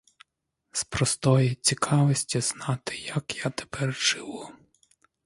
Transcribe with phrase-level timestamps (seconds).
[0.71, 4.49] З простої цікавості знати, як я тепер живу?